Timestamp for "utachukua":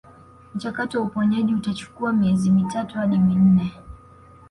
1.55-2.13